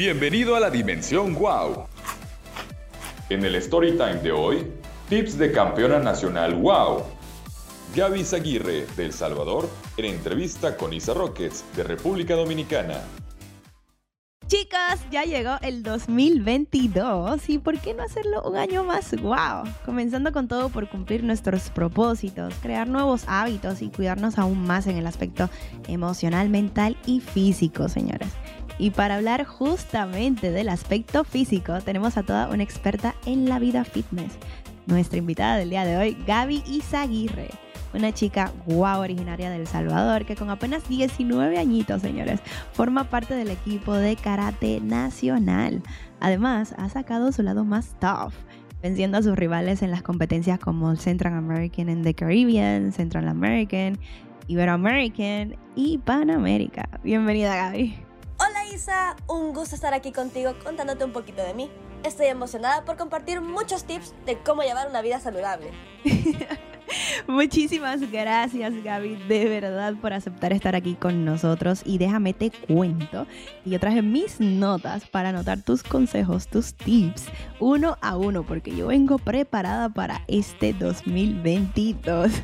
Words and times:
Bienvenido 0.00 0.56
a 0.56 0.60
la 0.60 0.70
Dimensión 0.70 1.34
Wow. 1.34 1.84
En 3.28 3.44
el 3.44 3.60
Storytime 3.60 4.14
de 4.14 4.32
hoy, 4.32 4.66
tips 5.10 5.36
de 5.36 5.52
campeona 5.52 5.98
nacional 5.98 6.54
Wow. 6.54 7.02
Gaby 7.94 8.24
Zaguirre, 8.24 8.86
de 8.96 9.04
El 9.04 9.12
Salvador, 9.12 9.68
en 9.98 10.06
entrevista 10.06 10.74
con 10.78 10.94
Isa 10.94 11.12
Rockets, 11.12 11.66
de 11.76 11.84
República 11.84 12.34
Dominicana. 12.34 13.02
Chicos, 14.50 14.98
ya 15.12 15.22
llegó 15.22 15.58
el 15.62 15.84
2022 15.84 17.48
y 17.48 17.58
¿por 17.58 17.78
qué 17.78 17.94
no 17.94 18.02
hacerlo 18.02 18.42
un 18.42 18.56
año 18.56 18.82
más 18.82 19.12
wow? 19.22 19.62
Comenzando 19.86 20.32
con 20.32 20.48
todo 20.48 20.70
por 20.70 20.88
cumplir 20.88 21.22
nuestros 21.22 21.70
propósitos, 21.70 22.52
crear 22.60 22.88
nuevos 22.88 23.22
hábitos 23.28 23.80
y 23.80 23.90
cuidarnos 23.90 24.40
aún 24.40 24.66
más 24.66 24.88
en 24.88 24.96
el 24.96 25.06
aspecto 25.06 25.48
emocional, 25.86 26.48
mental 26.48 26.96
y 27.06 27.20
físico, 27.20 27.88
señores. 27.88 28.30
Y 28.76 28.90
para 28.90 29.14
hablar 29.14 29.44
justamente 29.44 30.50
del 30.50 30.68
aspecto 30.68 31.22
físico, 31.22 31.80
tenemos 31.82 32.16
a 32.16 32.24
toda 32.24 32.48
una 32.48 32.64
experta 32.64 33.14
en 33.26 33.48
la 33.48 33.60
vida 33.60 33.84
fitness. 33.84 34.32
Nuestra 34.86 35.18
invitada 35.18 35.58
del 35.58 35.70
día 35.70 35.84
de 35.84 35.96
hoy, 35.96 36.16
Gaby 36.26 36.64
Izaguirre 36.66 37.50
una 37.94 38.12
chica 38.12 38.52
guau 38.66 39.00
originaria 39.00 39.50
de 39.50 39.56
El 39.56 39.66
Salvador 39.66 40.24
que 40.24 40.36
con 40.36 40.50
apenas 40.50 40.88
19 40.88 41.58
añitos, 41.58 42.02
señores, 42.02 42.40
forma 42.72 43.04
parte 43.04 43.34
del 43.34 43.50
equipo 43.50 43.94
de 43.94 44.16
karate 44.16 44.80
nacional. 44.80 45.82
Además, 46.20 46.74
ha 46.78 46.88
sacado 46.88 47.32
su 47.32 47.42
lado 47.42 47.64
más 47.64 47.94
tough, 47.98 48.32
venciendo 48.82 49.18
a 49.18 49.22
sus 49.22 49.36
rivales 49.36 49.82
en 49.82 49.90
las 49.90 50.02
competencias 50.02 50.58
como 50.58 50.94
Central 50.96 51.34
American 51.34 51.88
and 51.88 52.04
the 52.04 52.14
Caribbean, 52.14 52.92
Central 52.92 53.28
American, 53.28 53.98
Iberoamerican 54.46 55.56
y 55.76 55.98
Panamérica. 55.98 56.88
Bienvenida, 57.02 57.54
Gaby. 57.54 57.96
Hola 58.38 58.66
Isa, 58.74 59.16
un 59.28 59.52
gusto 59.52 59.74
estar 59.74 59.94
aquí 59.94 60.12
contigo 60.12 60.54
contándote 60.64 61.04
un 61.04 61.12
poquito 61.12 61.42
de 61.42 61.54
mí. 61.54 61.70
Estoy 62.04 62.26
emocionada 62.26 62.84
por 62.84 62.96
compartir 62.96 63.42
muchos 63.42 63.84
tips 63.84 64.14
de 64.24 64.38
cómo 64.38 64.62
llevar 64.62 64.88
una 64.88 65.02
vida 65.02 65.20
saludable. 65.20 65.70
Muchísimas 67.26 68.10
gracias 68.10 68.72
Gaby, 68.82 69.16
de 69.28 69.48
verdad 69.48 69.94
por 70.00 70.12
aceptar 70.12 70.52
estar 70.52 70.74
aquí 70.74 70.94
con 70.94 71.24
nosotros 71.24 71.82
y 71.84 71.98
déjame 71.98 72.34
te 72.34 72.50
cuento 72.50 73.26
y 73.64 73.70
yo 73.70 73.80
traje 73.80 74.02
mis 74.02 74.40
notas 74.40 75.06
para 75.08 75.30
anotar 75.30 75.62
tus 75.62 75.82
consejos, 75.82 76.48
tus 76.48 76.74
tips 76.74 77.26
uno 77.58 77.96
a 78.00 78.16
uno 78.16 78.42
porque 78.42 78.74
yo 78.74 78.88
vengo 78.88 79.18
preparada 79.18 79.88
para 79.88 80.22
este 80.28 80.72
2022. 80.72 82.32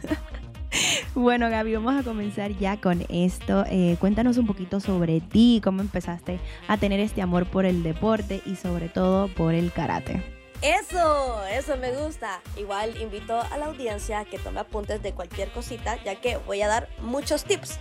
Bueno, 1.14 1.48
Gaby, 1.48 1.74
vamos 1.74 1.94
a 1.94 2.02
comenzar 2.02 2.50
ya 2.58 2.78
con 2.78 3.02
esto. 3.08 3.64
Eh, 3.70 3.96
cuéntanos 3.98 4.36
un 4.36 4.46
poquito 4.46 4.78
sobre 4.78 5.22
ti, 5.22 5.62
cómo 5.64 5.80
empezaste 5.80 6.38
a 6.68 6.76
tener 6.76 7.00
este 7.00 7.22
amor 7.22 7.46
por 7.46 7.64
el 7.64 7.82
deporte 7.82 8.42
y 8.44 8.56
sobre 8.56 8.90
todo 8.90 9.28
por 9.28 9.54
el 9.54 9.72
karate. 9.72 10.35
Eso, 10.62 11.44
eso 11.46 11.76
me 11.76 11.92
gusta. 11.92 12.40
Igual 12.56 12.96
invito 13.00 13.38
a 13.38 13.58
la 13.58 13.66
audiencia 13.66 14.24
que 14.24 14.38
tome 14.38 14.60
apuntes 14.60 15.02
de 15.02 15.12
cualquier 15.12 15.50
cosita, 15.52 16.02
ya 16.02 16.20
que 16.20 16.38
voy 16.38 16.62
a 16.62 16.68
dar 16.68 16.88
muchos 17.00 17.44
tips. 17.44 17.78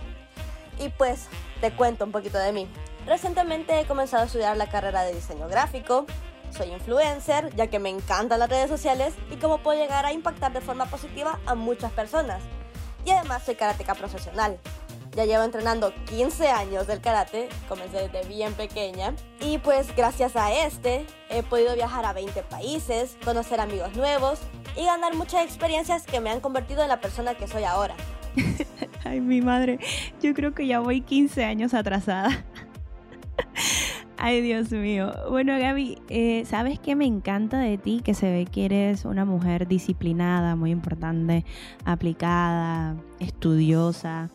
Y 0.78 0.90
pues 0.90 1.28
te 1.60 1.72
cuento 1.72 2.04
un 2.04 2.12
poquito 2.12 2.38
de 2.38 2.52
mí. 2.52 2.68
Recientemente 3.06 3.80
he 3.80 3.86
comenzado 3.86 4.24
a 4.24 4.26
estudiar 4.26 4.56
la 4.56 4.68
carrera 4.68 5.04
de 5.04 5.14
diseño 5.14 5.48
gráfico. 5.48 6.06
Soy 6.50 6.68
influencer, 6.68 7.54
ya 7.56 7.68
que 7.68 7.78
me 7.78 7.88
encantan 7.88 8.38
las 8.38 8.50
redes 8.50 8.68
sociales 8.68 9.14
y 9.30 9.36
cómo 9.36 9.58
puedo 9.58 9.80
llegar 9.80 10.04
a 10.04 10.12
impactar 10.12 10.52
de 10.52 10.60
forma 10.60 10.86
positiva 10.86 11.38
a 11.46 11.54
muchas 11.54 11.92
personas. 11.92 12.42
Y 13.04 13.10
además 13.10 13.42
soy 13.44 13.54
karateca 13.54 13.94
profesional. 13.94 14.58
Ya 15.16 15.24
llevo 15.24 15.44
entrenando 15.44 15.94
15 16.10 16.48
años 16.48 16.86
del 16.86 17.00
karate, 17.00 17.48
comencé 17.68 18.08
desde 18.08 18.28
bien 18.28 18.52
pequeña. 18.52 19.14
Y 19.40 19.58
pues 19.58 19.94
gracias 19.96 20.36
a 20.36 20.52
este 20.52 21.06
he 21.38 21.42
podido 21.42 21.74
viajar 21.74 22.04
a 22.04 22.12
20 22.12 22.42
países, 22.44 23.16
conocer 23.24 23.60
amigos 23.60 23.94
nuevos 23.96 24.40
y 24.76 24.84
ganar 24.84 25.14
muchas 25.14 25.44
experiencias 25.44 26.04
que 26.06 26.20
me 26.20 26.30
han 26.30 26.40
convertido 26.40 26.82
en 26.82 26.88
la 26.88 27.00
persona 27.00 27.34
que 27.34 27.46
soy 27.46 27.64
ahora. 27.64 27.94
Ay, 29.04 29.20
mi 29.20 29.40
madre, 29.40 29.78
yo 30.20 30.34
creo 30.34 30.54
que 30.54 30.66
ya 30.66 30.80
voy 30.80 31.00
15 31.00 31.44
años 31.44 31.74
atrasada. 31.74 32.44
Ay, 34.18 34.40
Dios 34.40 34.72
mío. 34.72 35.12
Bueno, 35.30 35.58
Gaby, 35.58 35.98
eh, 36.08 36.44
¿sabes 36.46 36.78
qué 36.78 36.96
me 36.96 37.04
encanta 37.04 37.58
de 37.58 37.76
ti? 37.76 38.00
Que 38.02 38.14
se 38.14 38.30
ve 38.30 38.46
que 38.46 38.64
eres 38.64 39.04
una 39.04 39.26
mujer 39.26 39.68
disciplinada, 39.68 40.56
muy 40.56 40.70
importante, 40.70 41.44
aplicada, 41.84 42.96
estudiosa. 43.20 44.30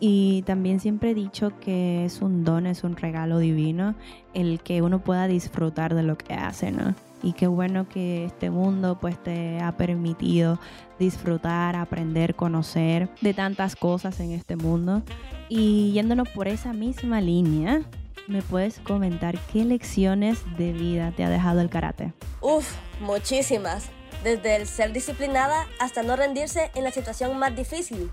Y 0.00 0.42
también 0.42 0.80
siempre 0.80 1.10
he 1.10 1.14
dicho 1.14 1.52
que 1.60 2.04
es 2.04 2.20
un 2.20 2.44
don, 2.44 2.66
es 2.66 2.84
un 2.84 2.96
regalo 2.96 3.38
divino 3.38 3.94
el 4.34 4.60
que 4.60 4.82
uno 4.82 5.02
pueda 5.02 5.28
disfrutar 5.28 5.94
de 5.94 6.02
lo 6.02 6.18
que 6.18 6.34
hace, 6.34 6.72
¿no? 6.72 6.94
Y 7.22 7.32
qué 7.32 7.46
bueno 7.46 7.88
que 7.88 8.26
este 8.26 8.50
mundo 8.50 8.98
pues 9.00 9.22
te 9.22 9.58
ha 9.60 9.76
permitido 9.76 10.58
disfrutar, 10.98 11.74
aprender, 11.74 12.34
conocer 12.34 13.08
de 13.22 13.32
tantas 13.32 13.76
cosas 13.76 14.20
en 14.20 14.32
este 14.32 14.56
mundo. 14.56 15.02
Y 15.48 15.92
yéndonos 15.92 16.28
por 16.28 16.48
esa 16.48 16.74
misma 16.74 17.22
línea, 17.22 17.80
¿me 18.28 18.42
puedes 18.42 18.80
comentar 18.80 19.38
qué 19.52 19.64
lecciones 19.64 20.42
de 20.58 20.72
vida 20.72 21.12
te 21.12 21.24
ha 21.24 21.30
dejado 21.30 21.60
el 21.60 21.70
karate? 21.70 22.12
Uf, 22.42 22.74
muchísimas. 23.00 23.88
Desde 24.22 24.56
el 24.56 24.66
ser 24.66 24.92
disciplinada 24.92 25.66
hasta 25.80 26.02
no 26.02 26.16
rendirse 26.16 26.70
en 26.74 26.84
la 26.84 26.90
situación 26.90 27.38
más 27.38 27.56
difícil 27.56 28.10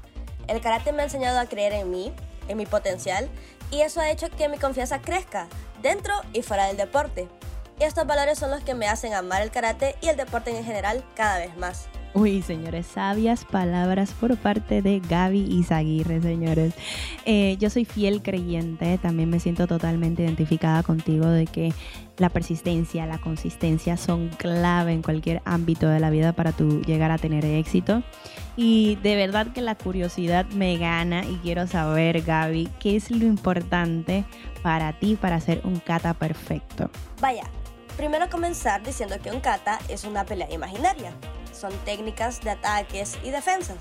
el 0.51 0.61
karate 0.61 0.91
me 0.91 1.01
ha 1.01 1.05
enseñado 1.05 1.39
a 1.39 1.45
creer 1.45 1.73
en 1.73 1.89
mí, 1.89 2.11
en 2.47 2.57
mi 2.57 2.65
potencial, 2.65 3.29
y 3.71 3.81
eso 3.81 4.01
ha 4.01 4.11
hecho 4.11 4.29
que 4.29 4.49
mi 4.49 4.57
confianza 4.57 5.01
crezca, 5.01 5.47
dentro 5.81 6.13
y 6.33 6.41
fuera 6.41 6.67
del 6.67 6.77
deporte. 6.77 7.27
Y 7.79 7.83
estos 7.83 8.05
valores 8.05 8.37
son 8.37 8.51
los 8.51 8.61
que 8.61 8.75
me 8.75 8.87
hacen 8.87 9.13
amar 9.13 9.41
el 9.41 9.49
karate 9.49 9.95
y 10.01 10.09
el 10.09 10.17
deporte 10.17 10.55
en 10.55 10.63
general 10.63 11.03
cada 11.15 11.39
vez 11.39 11.57
más. 11.57 11.87
Uy, 12.13 12.41
señores, 12.41 12.87
sabias 12.87 13.45
palabras 13.45 14.11
por 14.11 14.35
parte 14.35 14.81
de 14.81 14.99
Gaby 14.99 15.47
Izaguirre, 15.49 16.21
señores. 16.21 16.73
Eh, 17.25 17.55
yo 17.57 17.69
soy 17.69 17.85
fiel 17.85 18.21
creyente, 18.21 18.97
también 18.97 19.29
me 19.29 19.39
siento 19.39 19.65
totalmente 19.65 20.23
identificada 20.23 20.83
contigo 20.83 21.25
de 21.27 21.47
que 21.47 21.73
la 22.17 22.27
persistencia, 22.27 23.05
la 23.05 23.19
consistencia 23.19 23.95
son 23.95 24.27
clave 24.27 24.91
en 24.91 25.01
cualquier 25.01 25.41
ámbito 25.45 25.87
de 25.87 26.01
la 26.01 26.09
vida 26.09 26.33
para 26.33 26.51
tú 26.51 26.81
llegar 26.81 27.11
a 27.11 27.17
tener 27.17 27.45
éxito. 27.45 28.03
Y 28.63 28.97
de 28.97 29.15
verdad 29.15 29.47
que 29.53 29.61
la 29.61 29.73
curiosidad 29.73 30.45
me 30.51 30.77
gana 30.77 31.25
y 31.25 31.37
quiero 31.37 31.65
saber, 31.65 32.21
Gaby, 32.21 32.69
qué 32.79 32.95
es 32.95 33.09
lo 33.09 33.25
importante 33.25 34.23
para 34.61 34.99
ti 34.99 35.15
para 35.19 35.37
hacer 35.37 35.61
un 35.63 35.79
kata 35.79 36.13
perfecto. 36.13 36.91
Vaya, 37.19 37.45
primero 37.97 38.29
comenzar 38.29 38.83
diciendo 38.83 39.15
que 39.19 39.31
un 39.31 39.39
kata 39.39 39.79
es 39.89 40.03
una 40.03 40.25
pelea 40.25 40.51
imaginaria 40.53 41.11
son 41.61 41.71
técnicas 41.85 42.41
de 42.41 42.49
ataques 42.49 43.17
y 43.23 43.29
defensas, 43.29 43.77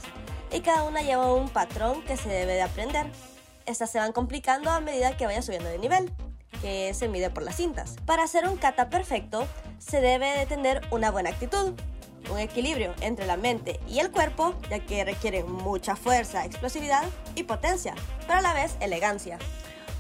y 0.52 0.60
cada 0.60 0.82
una 0.82 1.02
lleva 1.02 1.32
un 1.32 1.48
patrón 1.48 2.02
que 2.02 2.16
se 2.16 2.28
debe 2.28 2.52
de 2.52 2.62
aprender. 2.62 3.06
Estas 3.66 3.91
se 3.91 3.98
van 3.98 4.12
complicando 4.12 4.70
a 4.70 4.80
medida 4.80 5.16
que 5.16 5.26
vaya 5.26 5.42
subiendo 5.42 5.68
de 5.68 5.78
nivel, 5.78 6.12
que 6.60 6.92
se 6.92 7.08
mide 7.08 7.30
por 7.30 7.42
las 7.42 7.56
cintas. 7.56 7.97
Para 8.04 8.24
hacer 8.24 8.47
un 8.48 8.56
kata 8.56 8.91
perfecto, 8.91 9.47
se 9.78 10.00
debe 10.00 10.30
de 10.38 10.47
tener 10.47 10.82
una 10.91 11.10
buena 11.10 11.30
actitud, 11.30 11.72
un 12.30 12.38
equilibrio 12.38 12.94
entre 13.00 13.26
la 13.26 13.36
mente 13.36 13.80
y 13.88 13.98
el 13.98 14.10
cuerpo, 14.10 14.54
ya 14.70 14.78
que 14.80 15.04
requieren 15.04 15.50
mucha 15.50 15.96
fuerza, 15.96 16.44
explosividad 16.44 17.04
y 17.34 17.42
potencia, 17.42 17.94
pero 18.26 18.38
a 18.38 18.42
la 18.42 18.54
vez 18.54 18.76
elegancia. 18.80 19.38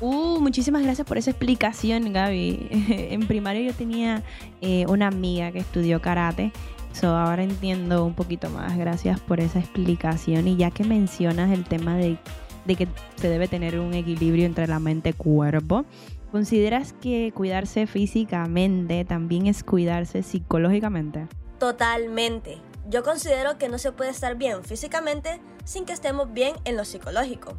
Uh, 0.00 0.40
muchísimas 0.40 0.82
gracias 0.82 1.06
por 1.06 1.18
esa 1.18 1.30
explicación, 1.30 2.12
Gaby. 2.12 2.68
en 3.10 3.26
primaria 3.26 3.60
yo 3.62 3.74
tenía 3.74 4.22
eh, 4.60 4.86
una 4.88 5.08
amiga 5.08 5.52
que 5.52 5.58
estudió 5.58 6.00
karate 6.00 6.52
So, 6.92 7.16
ahora 7.16 7.42
entiendo 7.42 8.04
un 8.04 8.14
poquito 8.14 8.50
más. 8.50 8.76
Gracias 8.76 9.20
por 9.20 9.40
esa 9.40 9.58
explicación. 9.58 10.48
Y 10.48 10.56
ya 10.56 10.70
que 10.70 10.84
mencionas 10.84 11.50
el 11.50 11.64
tema 11.64 11.96
de, 11.96 12.18
de 12.64 12.76
que 12.76 12.88
se 13.16 13.28
debe 13.28 13.48
tener 13.48 13.78
un 13.78 13.94
equilibrio 13.94 14.46
entre 14.46 14.66
la 14.66 14.80
mente 14.80 15.10
y 15.10 15.12
cuerpo, 15.12 15.84
¿consideras 16.32 16.92
que 16.92 17.32
cuidarse 17.34 17.86
físicamente 17.86 19.04
también 19.04 19.46
es 19.46 19.62
cuidarse 19.62 20.22
psicológicamente? 20.22 21.28
Totalmente. 21.60 22.58
Yo 22.88 23.04
considero 23.04 23.58
que 23.58 23.68
no 23.68 23.76
se 23.76 23.92
puede 23.92 24.08
estar 24.08 24.34
bien 24.34 24.64
físicamente 24.64 25.42
sin 25.64 25.84
que 25.84 25.92
estemos 25.92 26.32
bien 26.32 26.56
en 26.64 26.78
lo 26.78 26.86
psicológico. 26.86 27.52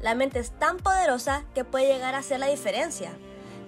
La 0.00 0.16
mente 0.16 0.40
es 0.40 0.50
tan 0.50 0.78
poderosa 0.78 1.44
que 1.54 1.64
puede 1.64 1.86
llegar 1.86 2.16
a 2.16 2.18
hacer 2.18 2.40
la 2.40 2.48
diferencia, 2.48 3.12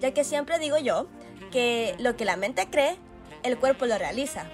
ya 0.00 0.12
que 0.12 0.24
siempre 0.24 0.58
digo 0.58 0.78
yo 0.78 1.06
que 1.52 1.94
lo 2.00 2.16
que 2.16 2.24
la 2.24 2.36
mente 2.36 2.68
cree, 2.68 2.98
el 3.44 3.56
cuerpo 3.56 3.86
lo 3.86 3.96
realiza. 3.96 4.46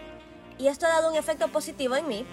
Y 0.58 0.68
esto 0.68 0.84
ha 0.84 0.90
dado 0.90 1.10
un 1.10 1.16
efecto 1.16 1.48
positivo 1.48 1.96
en 1.96 2.06
mí 2.06 2.26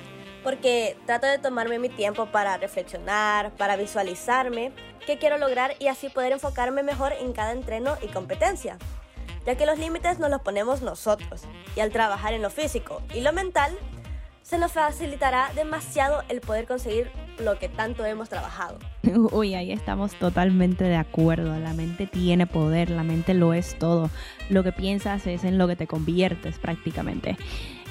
porque 0.44 0.98
trato 1.06 1.28
de 1.28 1.40
tomarme 1.40 1.80
mi 1.80 1.88
tiempo 1.88 2.26
para 2.26 2.58
reflexionar, 2.58 3.52
para 3.52 3.78
visualizarme 3.78 4.74
qué 5.06 5.18
quiero 5.18 5.38
lograr 5.38 5.76
y 5.80 5.88
así 5.88 6.10
poder 6.10 6.34
enfocarme 6.34 6.84
mejor 6.84 7.14
en 7.14 7.32
cada 7.32 7.54
entreno 7.54 7.96
y 8.02 8.08
competencia, 8.08 8.78
ya 9.46 9.56
que 9.56 9.66
los 9.66 9.80
límites 9.80 10.20
nos 10.20 10.30
los 10.30 10.42
ponemos 10.42 10.82
nosotros 10.82 11.44
y 11.76 11.80
al 11.80 11.92
trabajar 11.92 12.34
en 12.34 12.42
lo 12.42 12.50
físico 12.50 13.02
y 13.14 13.22
lo 13.22 13.34
mental, 13.34 13.78
se 14.44 14.58
nos 14.58 14.74
facilitará 14.74 15.52
demasiado 15.56 16.24
el 16.28 16.42
poder 16.42 16.66
conseguir 16.66 17.10
lo 17.40 17.58
que 17.58 17.70
tanto 17.70 18.06
hemos 18.06 18.30
trabajado. 18.30 18.78
Uy, 19.32 19.56
ahí 19.56 19.72
estamos 19.72 20.14
totalmente 20.16 20.84
de 20.84 20.96
acuerdo. 20.96 21.58
La 21.58 21.74
mente 21.74 22.08
tiene 22.08 22.48
poder, 22.48 22.90
la 22.90 23.04
mente 23.04 23.34
lo 23.34 23.54
es 23.54 23.78
todo. 23.78 24.10
Lo 24.50 24.64
que 24.64 24.72
piensas 24.72 25.26
es 25.28 25.44
en 25.44 25.58
lo 25.58 25.68
que 25.68 25.76
te 25.76 25.88
conviertes 25.88 26.60
prácticamente. 26.60 27.38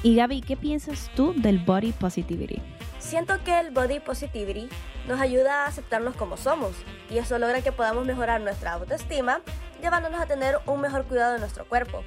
Y 0.02 0.17
Gaby, 0.17 0.41
¿qué 0.41 0.56
piensas 0.56 1.11
tú 1.14 1.35
del 1.37 1.58
body 1.58 1.93
positivity? 1.93 2.62
Siento 2.99 3.43
que 3.44 3.61
el 3.61 3.70
body 3.70 4.00
positivity 4.00 4.69
nos 5.06 5.20
ayuda 5.20 5.64
a 5.64 5.67
aceptarnos 5.67 6.17
como 6.17 6.38
somos 6.38 6.73
y 7.11 7.19
eso 7.19 7.38
logra 7.38 7.61
que 7.61 7.73
podamos 7.73 8.06
mejorar 8.06 8.41
nuestra 8.41 8.73
autoestima, 8.73 9.41
llevándonos 9.82 10.20
a 10.20 10.26
tener 10.26 10.58
un 10.67 10.81
mejor 10.81 11.05
cuidado 11.05 11.35
de 11.35 11.41
nuestro 11.41 11.67
cuerpo, 11.67 12.02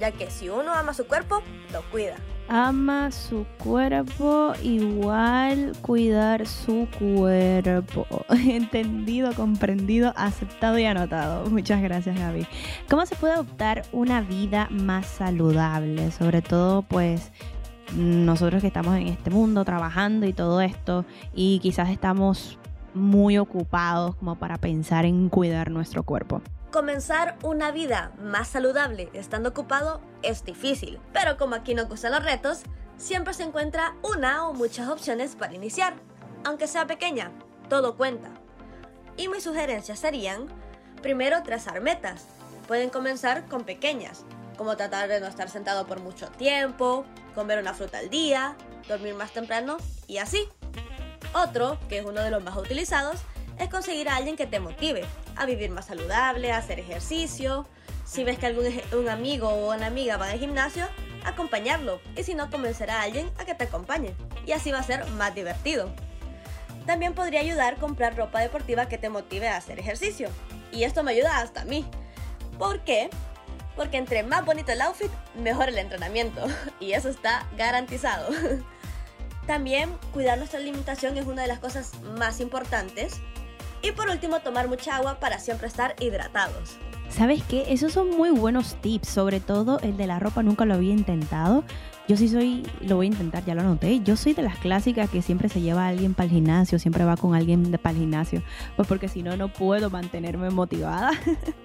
ya 0.00 0.10
que 0.10 0.28
si 0.30 0.48
uno 0.48 0.74
ama 0.74 0.92
su 0.92 1.06
cuerpo, 1.06 1.40
lo 1.72 1.82
cuida 1.90 2.16
ama 2.48 3.10
su 3.10 3.46
cuerpo, 3.58 4.52
igual 4.62 5.72
cuidar 5.82 6.46
su 6.46 6.88
cuerpo. 6.98 8.06
Entendido, 8.30 9.32
comprendido, 9.34 10.12
aceptado 10.16 10.78
y 10.78 10.84
anotado. 10.84 11.48
Muchas 11.50 11.82
gracias, 11.82 12.18
Gaby. 12.18 12.46
¿Cómo 12.88 13.04
se 13.06 13.16
puede 13.16 13.34
adoptar 13.34 13.82
una 13.92 14.20
vida 14.20 14.68
más 14.70 15.06
saludable? 15.06 16.10
Sobre 16.10 16.42
todo, 16.42 16.82
pues, 16.82 17.32
nosotros 17.94 18.62
que 18.62 18.68
estamos 18.68 18.96
en 18.96 19.08
este 19.08 19.30
mundo 19.30 19.64
trabajando 19.64 20.26
y 20.26 20.32
todo 20.32 20.60
esto, 20.60 21.04
y 21.34 21.58
quizás 21.60 21.90
estamos 21.90 22.58
muy 22.94 23.38
ocupados 23.38 24.16
como 24.16 24.36
para 24.36 24.56
pensar 24.56 25.04
en 25.04 25.28
cuidar 25.28 25.70
nuestro 25.70 26.02
cuerpo. 26.02 26.42
Comenzar 26.70 27.38
una 27.42 27.70
vida 27.70 28.12
más 28.18 28.48
saludable 28.48 29.08
estando 29.12 29.50
ocupado 29.50 30.00
es 30.22 30.44
difícil, 30.44 30.98
pero 31.12 31.36
como 31.36 31.54
aquí 31.54 31.74
no 31.74 31.86
gustan 31.86 32.12
los 32.12 32.24
retos, 32.24 32.62
siempre 32.98 33.34
se 33.34 33.44
encuentra 33.44 33.94
una 34.02 34.46
o 34.46 34.52
muchas 34.52 34.88
opciones 34.88 35.36
para 35.36 35.54
iniciar. 35.54 35.94
Aunque 36.44 36.66
sea 36.66 36.86
pequeña, 36.86 37.30
todo 37.68 37.96
cuenta. 37.96 38.30
Y 39.16 39.28
mis 39.28 39.44
sugerencias 39.44 40.00
serían, 40.00 40.48
primero 41.02 41.42
trazar 41.44 41.80
metas. 41.80 42.26
Pueden 42.66 42.90
comenzar 42.90 43.46
con 43.46 43.64
pequeñas, 43.64 44.24
como 44.58 44.76
tratar 44.76 45.08
de 45.08 45.20
no 45.20 45.28
estar 45.28 45.48
sentado 45.48 45.86
por 45.86 46.00
mucho 46.00 46.26
tiempo, 46.30 47.06
comer 47.34 47.60
una 47.60 47.74
fruta 47.74 47.98
al 47.98 48.10
día, 48.10 48.56
dormir 48.88 49.14
más 49.14 49.30
temprano 49.30 49.76
y 50.08 50.18
así. 50.18 50.48
Otro, 51.32 51.78
que 51.88 51.98
es 51.98 52.04
uno 52.04 52.20
de 52.22 52.30
los 52.30 52.42
más 52.42 52.56
utilizados, 52.56 53.20
es 53.58 53.68
conseguir 53.70 54.08
a 54.08 54.16
alguien 54.16 54.36
que 54.36 54.46
te 54.46 54.58
motive 54.58 55.06
a 55.36 55.46
vivir 55.46 55.70
más 55.70 55.86
saludable, 55.86 56.52
a 56.52 56.58
hacer 56.58 56.80
ejercicio. 56.80 57.66
Si 58.04 58.24
ves 58.24 58.38
que 58.38 58.46
algún 58.46 58.66
un 58.92 59.08
amigo 59.08 59.48
o 59.48 59.74
una 59.74 59.86
amiga 59.86 60.16
va 60.16 60.30
al 60.30 60.38
gimnasio, 60.38 60.86
acompañarlo. 61.24 62.00
Y 62.16 62.22
si 62.22 62.34
no, 62.34 62.50
convencer 62.50 62.90
a 62.90 63.02
alguien 63.02 63.30
a 63.38 63.44
que 63.44 63.54
te 63.54 63.64
acompañe. 63.64 64.14
Y 64.46 64.52
así 64.52 64.70
va 64.70 64.78
a 64.78 64.82
ser 64.82 65.06
más 65.10 65.34
divertido. 65.34 65.90
También 66.86 67.14
podría 67.14 67.40
ayudar 67.40 67.76
comprar 67.78 68.16
ropa 68.16 68.40
deportiva 68.40 68.86
que 68.86 68.98
te 68.98 69.08
motive 69.08 69.48
a 69.48 69.56
hacer 69.56 69.78
ejercicio. 69.78 70.28
Y 70.72 70.84
esto 70.84 71.02
me 71.02 71.12
ayuda 71.12 71.38
hasta 71.38 71.62
a 71.62 71.64
mí. 71.64 71.84
¿Por 72.58 72.80
qué? 72.84 73.10
Porque 73.74 73.98
entre 73.98 74.22
más 74.22 74.44
bonito 74.44 74.72
el 74.72 74.80
outfit, 74.80 75.10
mejor 75.34 75.68
el 75.68 75.78
entrenamiento. 75.78 76.46
Y 76.80 76.92
eso 76.92 77.08
está 77.08 77.46
garantizado. 77.56 78.28
También 79.46 79.96
cuidar 80.12 80.38
nuestra 80.38 80.58
alimentación 80.58 81.16
es 81.16 81.26
una 81.26 81.42
de 81.42 81.48
las 81.48 81.58
cosas 81.58 81.92
más 82.18 82.40
importantes 82.40 83.20
y 83.86 83.92
por 83.92 84.08
último, 84.08 84.40
tomar 84.40 84.68
mucha 84.68 84.96
agua 84.96 85.20
para 85.20 85.38
siempre 85.38 85.68
estar 85.68 85.94
hidratados. 86.00 86.76
¿Sabes 87.08 87.42
qué? 87.44 87.66
Esos 87.68 87.92
son 87.92 88.10
muy 88.10 88.30
buenos 88.30 88.74
tips, 88.80 89.08
sobre 89.08 89.40
todo 89.40 89.78
el 89.80 89.96
de 89.96 90.06
la 90.06 90.18
ropa 90.18 90.42
nunca 90.42 90.64
lo 90.64 90.74
había 90.74 90.92
intentado. 90.92 91.62
Yo 92.08 92.16
sí 92.16 92.28
soy, 92.28 92.64
lo 92.80 92.96
voy 92.96 93.06
a 93.06 93.10
intentar, 93.10 93.44
ya 93.44 93.54
lo 93.54 93.62
anoté. 93.62 94.00
Yo 94.00 94.16
soy 94.16 94.34
de 94.34 94.42
las 94.42 94.58
clásicas 94.58 95.08
que 95.08 95.22
siempre 95.22 95.48
se 95.48 95.60
lleva 95.60 95.84
a 95.84 95.88
alguien 95.88 96.14
para 96.14 96.24
el 96.24 96.32
gimnasio, 96.32 96.78
siempre 96.78 97.04
va 97.04 97.16
con 97.16 97.34
alguien 97.34 97.70
para 97.82 97.92
el 97.92 98.00
gimnasio, 98.00 98.42
pues 98.74 98.88
porque 98.88 99.08
si 99.08 99.22
no, 99.22 99.36
no 99.36 99.48
puedo 99.48 99.88
mantenerme 99.88 100.50
motivada. 100.50 101.12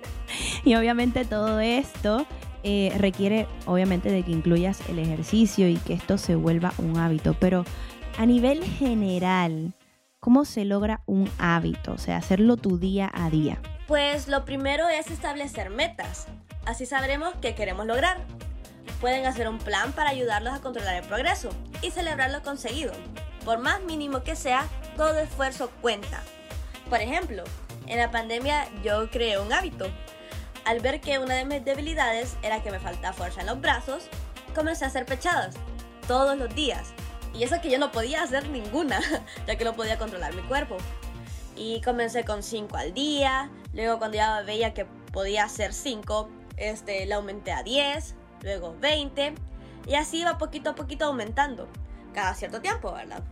y 0.63 0.75
obviamente 0.75 1.25
todo 1.25 1.59
esto 1.59 2.25
eh, 2.63 2.93
requiere, 2.97 3.47
obviamente, 3.65 4.11
de 4.11 4.23
que 4.23 4.31
incluyas 4.31 4.79
el 4.89 4.99
ejercicio 4.99 5.67
y 5.67 5.77
que 5.77 5.93
esto 5.93 6.17
se 6.17 6.35
vuelva 6.35 6.73
un 6.77 6.97
hábito. 6.97 7.35
Pero 7.39 7.65
a 8.17 8.25
nivel 8.25 8.63
general, 8.63 9.73
¿Cómo 10.23 10.45
se 10.45 10.65
logra 10.65 11.01
un 11.07 11.31
hábito? 11.39 11.93
O 11.93 11.97
sea, 11.97 12.17
hacerlo 12.17 12.55
tu 12.55 12.77
día 12.77 13.09
a 13.11 13.31
día. 13.31 13.59
Pues 13.87 14.27
lo 14.27 14.45
primero 14.45 14.87
es 14.87 15.09
establecer 15.09 15.71
metas. 15.71 16.27
Así 16.63 16.85
sabremos 16.85 17.33
qué 17.41 17.55
queremos 17.55 17.87
lograr. 17.87 18.17
Pueden 18.99 19.25
hacer 19.25 19.49
un 19.49 19.57
plan 19.57 19.93
para 19.93 20.11
ayudarlos 20.11 20.53
a 20.53 20.61
controlar 20.61 21.01
el 21.01 21.09
progreso 21.09 21.49
y 21.81 21.89
celebrar 21.89 22.29
lo 22.29 22.43
conseguido. 22.43 22.93
Por 23.43 23.57
más 23.57 23.81
mínimo 23.81 24.21
que 24.21 24.35
sea, 24.35 24.67
todo 24.95 25.17
esfuerzo 25.17 25.71
cuenta. 25.81 26.21
Por 26.87 27.01
ejemplo, 27.01 27.43
en 27.87 27.97
la 27.97 28.11
pandemia 28.11 28.67
yo 28.83 29.09
creé 29.09 29.39
un 29.39 29.51
hábito. 29.51 29.87
Al 30.65 30.81
ver 30.81 31.01
que 31.01 31.17
una 31.17 31.33
de 31.33 31.45
mis 31.45 31.65
debilidades 31.65 32.37
era 32.43 32.61
que 32.61 32.69
me 32.69 32.79
faltaba 32.79 33.15
fuerza 33.15 33.41
en 33.41 33.47
los 33.47 33.59
brazos, 33.59 34.03
comencé 34.53 34.85
a 34.85 34.89
hacer 34.89 35.07
pechadas 35.07 35.55
todos 36.07 36.37
los 36.37 36.53
días 36.53 36.93
y 37.33 37.43
eso 37.43 37.61
que 37.61 37.69
yo 37.69 37.79
no 37.79 37.91
podía 37.91 38.23
hacer 38.23 38.47
ninguna, 38.49 38.99
ya 39.47 39.57
que 39.57 39.65
no 39.65 39.73
podía 39.73 39.97
controlar 39.97 40.33
mi 40.35 40.41
cuerpo. 40.43 40.77
Y 41.55 41.81
comencé 41.81 42.23
con 42.23 42.43
5 42.43 42.75
al 42.75 42.93
día, 42.93 43.49
luego 43.73 43.99
cuando 43.99 44.17
ya 44.17 44.41
veía 44.41 44.73
que 44.73 44.85
podía 44.85 45.43
hacer 45.43 45.73
5, 45.73 46.29
este, 46.57 47.05
la 47.05 47.17
aumenté 47.17 47.51
a 47.51 47.63
10, 47.63 48.15
luego 48.41 48.75
20, 48.79 49.35
y 49.87 49.95
así 49.95 50.21
iba 50.21 50.37
poquito 50.37 50.71
a 50.71 50.75
poquito 50.75 51.05
aumentando, 51.05 51.67
cada 52.13 52.33
cierto 52.33 52.61
tiempo, 52.61 52.91
¿verdad? 52.93 53.23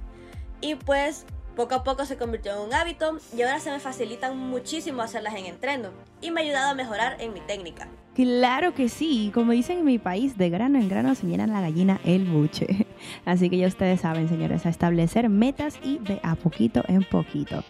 Y 0.61 0.75
pues 0.75 1.25
poco 1.59 1.75
a 1.75 1.83
poco 1.83 2.05
se 2.05 2.15
convirtió 2.15 2.53
en 2.53 2.61
un 2.69 2.73
hábito 2.73 3.17
y 3.35 3.41
ahora 3.41 3.59
se 3.59 3.69
me 3.69 3.81
facilitan 3.81 4.37
muchísimo 4.37 5.01
hacerlas 5.01 5.35
en 5.35 5.45
entreno 5.45 5.89
y 6.21 6.31
me 6.31 6.39
ha 6.39 6.43
ayudado 6.45 6.69
a 6.69 6.73
mejorar 6.73 7.17
en 7.19 7.33
mi 7.33 7.41
técnica. 7.41 7.89
Claro 8.15 8.73
que 8.73 8.87
sí, 8.87 9.29
como 9.33 9.51
dicen 9.51 9.79
en 9.79 9.85
mi 9.85 9.99
país, 9.99 10.37
de 10.37 10.49
grano 10.49 10.79
en 10.79 10.87
grano 10.87 11.15
se 11.15 11.27
llena 11.27 11.47
la 11.47 11.59
gallina 11.59 11.99
el 12.05 12.23
buche. 12.23 12.87
Así 13.25 13.49
que 13.49 13.57
ya 13.57 13.67
ustedes 13.67 13.99
saben, 13.99 14.29
señores, 14.29 14.65
a 14.65 14.69
establecer 14.69 15.27
metas 15.27 15.77
y 15.83 15.97
de 15.97 16.21
a 16.23 16.35
poquito 16.35 16.81
en 16.87 17.03
poquito. 17.03 17.65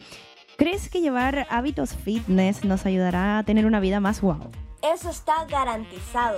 ¿Crees 0.56 0.88
que 0.92 1.02
llevar 1.02 1.48
hábitos 1.50 1.96
fitness 1.96 2.64
nos 2.66 2.86
ayudará 2.86 3.40
a 3.40 3.44
tener 3.44 3.66
una 3.66 3.80
vida 3.80 4.00
más 4.00 4.22
wow? 4.22 4.52
Eso 4.84 5.10
está 5.10 5.46
garantizado, 5.46 6.38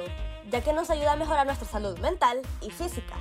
ya 0.50 0.62
que 0.62 0.71
nos 0.71 0.89
ayuda 0.89 1.12
a 1.12 1.18
mejorar 1.18 1.45
nuestra 1.45 1.68
salud 1.68 2.00
mental 2.00 2.42
y 2.62 2.69
física, 2.69 3.15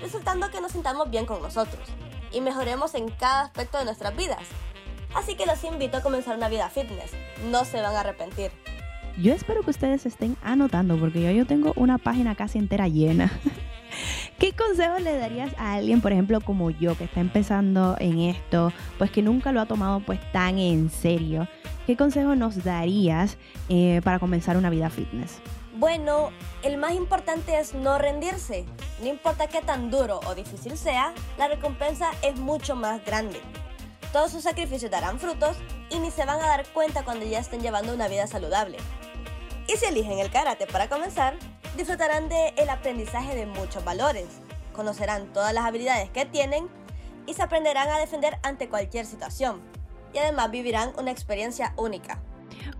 resultando 0.00 0.50
que 0.50 0.60
nos 0.60 0.72
sintamos 0.72 1.08
bien 1.08 1.24
con 1.24 1.40
nosotros 1.40 1.88
y 2.32 2.40
mejoremos 2.40 2.94
en 2.94 3.08
cada 3.08 3.42
aspecto 3.42 3.78
de 3.78 3.84
nuestras 3.84 4.16
vidas. 4.16 4.46
Así 5.14 5.34
que 5.34 5.46
los 5.46 5.62
invito 5.64 5.96
a 5.96 6.02
comenzar 6.02 6.36
una 6.36 6.48
vida 6.48 6.68
fitness, 6.68 7.12
no 7.50 7.64
se 7.64 7.80
van 7.80 7.94
a 7.94 8.00
arrepentir. 8.00 8.50
Yo 9.18 9.32
espero 9.32 9.62
que 9.62 9.70
ustedes 9.70 10.04
estén 10.04 10.36
anotando 10.42 10.98
porque 10.98 11.22
yo, 11.22 11.30
yo 11.30 11.46
tengo 11.46 11.72
una 11.76 11.96
página 11.96 12.34
casi 12.34 12.58
entera 12.58 12.86
llena. 12.86 13.32
¿Qué 14.38 14.52
consejo 14.52 14.98
le 14.98 15.16
darías 15.16 15.54
a 15.56 15.74
alguien, 15.74 16.02
por 16.02 16.12
ejemplo, 16.12 16.42
como 16.42 16.68
yo, 16.70 16.98
que 16.98 17.04
está 17.04 17.20
empezando 17.20 17.96
en 17.98 18.18
esto, 18.18 18.72
pues 18.98 19.10
que 19.10 19.22
nunca 19.22 19.52
lo 19.52 19.62
ha 19.62 19.66
tomado 19.66 20.00
pues 20.00 20.20
tan 20.32 20.58
en 20.58 20.90
serio? 20.90 21.48
¿Qué 21.86 21.96
consejo 21.96 22.34
nos 22.34 22.62
darías 22.62 23.38
eh, 23.70 24.02
para 24.04 24.18
comenzar 24.18 24.58
una 24.58 24.68
vida 24.68 24.90
fitness? 24.90 25.40
Bueno, 25.78 26.30
el 26.62 26.78
más 26.78 26.92
importante 26.92 27.58
es 27.58 27.74
no 27.74 27.98
rendirse. 27.98 28.64
No 29.00 29.08
importa 29.08 29.46
qué 29.46 29.60
tan 29.60 29.90
duro 29.90 30.20
o 30.26 30.34
difícil 30.34 30.78
sea, 30.78 31.12
la 31.36 31.48
recompensa 31.48 32.12
es 32.22 32.38
mucho 32.38 32.74
más 32.74 33.04
grande. 33.04 33.42
Todos 34.10 34.30
sus 34.30 34.44
sacrificios 34.44 34.90
darán 34.90 35.20
frutos 35.20 35.58
y 35.90 35.98
ni 35.98 36.10
se 36.10 36.24
van 36.24 36.40
a 36.40 36.46
dar 36.46 36.66
cuenta 36.68 37.04
cuando 37.04 37.26
ya 37.26 37.40
estén 37.40 37.60
llevando 37.60 37.92
una 37.92 38.08
vida 38.08 38.26
saludable. 38.26 38.78
Y 39.68 39.76
si 39.76 39.84
eligen 39.84 40.18
el 40.18 40.30
karate 40.30 40.66
para 40.66 40.88
comenzar, 40.88 41.34
disfrutarán 41.76 42.30
del 42.30 42.54
el 42.56 42.70
aprendizaje 42.70 43.34
de 43.34 43.44
muchos 43.44 43.84
valores, 43.84 44.28
conocerán 44.72 45.30
todas 45.34 45.52
las 45.52 45.66
habilidades 45.66 46.08
que 46.08 46.24
tienen 46.24 46.70
y 47.26 47.34
se 47.34 47.42
aprenderán 47.42 47.90
a 47.90 47.98
defender 47.98 48.38
ante 48.42 48.70
cualquier 48.70 49.04
situación. 49.04 49.60
Y 50.14 50.18
además 50.18 50.50
vivirán 50.50 50.94
una 50.96 51.10
experiencia 51.10 51.74
única. 51.76 52.18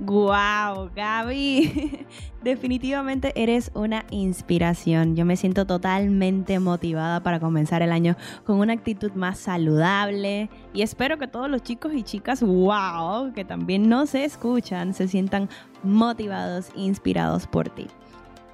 ¡Guau, 0.00 0.90
Gaby! 0.95 2.07
Definitivamente 2.43 3.33
eres 3.35 3.71
una 3.75 4.05
inspiración. 4.11 5.16
Yo 5.16 5.25
me 5.25 5.37
siento 5.37 5.66
totalmente 5.66 6.59
motivada 6.61 7.23
para 7.23 7.40
comenzar 7.40 7.83
el 7.83 7.93
año 7.93 8.16
con 8.45 8.59
una 8.59 8.73
actitud 8.73 9.12
más 9.12 9.38
saludable 9.38 10.49
y 10.73 10.83
espero 10.83 11.19
que 11.19 11.26
todos 11.26 11.50
los 11.50 11.62
chicos 11.62 11.93
y 11.95 12.02
chicas, 12.02 12.43
wow, 12.43 13.33
que 13.33 13.45
también 13.45 13.88
no 13.88 14.07
se 14.07 14.25
escuchan, 14.25 14.95
se 14.95 15.09
sientan 15.09 15.49
motivados, 15.83 16.69
inspirados 16.76 17.47
por 17.47 17.69
ti. 17.69 17.87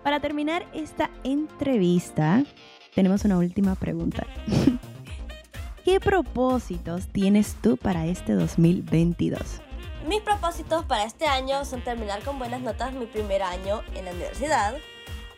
Para 0.03 0.21
terminar 0.21 0.67
esta 0.73 1.11
entrevista, 1.23 2.45
tenemos 2.95 3.25
una 3.25 3.39
última 3.39 3.75
pregunta. 3.75 4.27
¿Qué 5.85 5.99
propósitos 5.99 7.09
tienes 7.09 7.57
tú 7.61 7.77
para 7.77 8.07
este 8.07 8.35
2022? 8.35 9.61
Mis 10.13 10.21
propósitos 10.21 10.85
para 10.85 11.05
este 11.05 11.25
año 11.25 11.65
son 11.65 11.83
terminar 11.83 12.23
con 12.23 12.39
buenas 12.39 12.61
notas 12.61 12.93
mi 12.93 13.07
primer 13.07 13.43
año 13.43 13.81
en 13.95 14.05
la 14.05 14.11
universidad, 14.11 14.75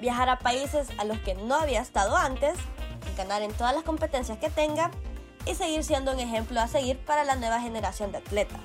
viajar 0.01 0.29
a 0.29 0.41
países 0.41 0.89
a 0.99 1.05
los 1.05 1.17
que 1.21 1.37
no 1.37 1.55
había 1.55 1.81
estado 1.81 2.17
antes, 2.17 2.55
ganar 3.17 3.43
en 3.43 3.53
todas 3.53 3.73
las 3.73 3.85
competencias 3.85 4.37
que 4.39 4.51
tenga 4.51 4.91
y 5.47 5.55
seguir 5.55 5.85
siendo 5.85 6.11
un 6.11 6.19
ejemplo 6.19 6.61
a 6.61 6.67
seguir 6.67 6.99
para 6.99 7.23
la 7.23 7.37
nueva 7.37 7.61
generación 7.61 8.11
de 8.11 8.19
atletas. 8.19 8.63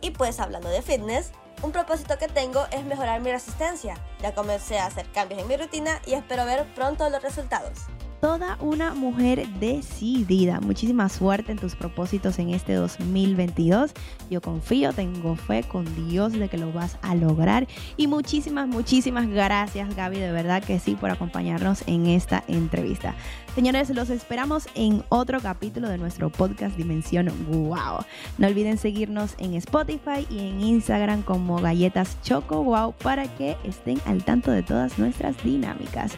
Y 0.00 0.12
pues 0.12 0.40
hablando 0.40 0.70
de 0.70 0.80
fitness, 0.80 1.32
un 1.60 1.70
propósito 1.70 2.16
que 2.16 2.28
tengo 2.28 2.64
es 2.70 2.82
mejorar 2.86 3.20
mi 3.20 3.30
resistencia. 3.30 3.98
Ya 4.22 4.34
comencé 4.34 4.78
a 4.78 4.86
hacer 4.86 5.06
cambios 5.12 5.42
en 5.42 5.48
mi 5.48 5.58
rutina 5.58 6.00
y 6.06 6.14
espero 6.14 6.46
ver 6.46 6.64
pronto 6.74 7.10
los 7.10 7.22
resultados 7.22 7.80
toda 8.20 8.56
una 8.60 8.94
mujer 8.94 9.48
decidida. 9.60 10.60
Muchísima 10.60 11.08
suerte 11.08 11.52
en 11.52 11.58
tus 11.58 11.74
propósitos 11.74 12.38
en 12.38 12.50
este 12.50 12.74
2022. 12.74 13.92
Yo 14.30 14.40
confío, 14.40 14.92
tengo 14.92 15.36
fe 15.36 15.62
con 15.62 15.84
Dios 16.08 16.32
de 16.32 16.48
que 16.48 16.58
lo 16.58 16.72
vas 16.72 16.98
a 17.02 17.14
lograr. 17.14 17.66
Y 17.96 18.06
muchísimas, 18.06 18.68
muchísimas 18.68 19.28
gracias 19.28 19.94
Gaby, 19.96 20.18
de 20.18 20.32
verdad 20.32 20.62
que 20.62 20.78
sí, 20.78 20.94
por 20.94 21.10
acompañarnos 21.10 21.82
en 21.86 22.06
esta 22.06 22.44
entrevista. 22.46 23.14
Señores, 23.54 23.90
los 23.90 24.10
esperamos 24.10 24.68
en 24.74 25.02
otro 25.08 25.40
capítulo 25.40 25.88
de 25.88 25.98
nuestro 25.98 26.30
podcast 26.30 26.76
Dimensión 26.76 27.30
Wow. 27.48 28.04
No 28.38 28.46
olviden 28.46 28.78
seguirnos 28.78 29.34
en 29.38 29.54
Spotify 29.54 30.26
y 30.30 30.38
en 30.38 30.60
Instagram 30.60 31.22
como 31.22 31.60
Galletas 31.60 32.16
Choco 32.22 32.62
Wow 32.62 32.92
para 32.92 33.26
que 33.36 33.56
estén 33.64 34.00
al 34.06 34.24
tanto 34.24 34.50
de 34.50 34.62
todas 34.62 34.98
nuestras 34.98 35.42
dinámicas. 35.42 36.12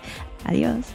Adiós. 0.44 0.86